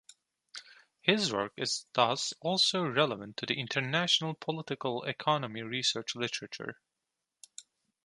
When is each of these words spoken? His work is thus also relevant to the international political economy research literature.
His 1.01 1.31
work 1.31 1.53
is 1.57 1.85
thus 1.93 2.33
also 2.41 2.83
relevant 2.87 3.37
to 3.37 3.45
the 3.45 3.59
international 3.59 4.33
political 4.33 5.03
economy 5.03 5.61
research 5.61 6.15
literature. 6.15 6.79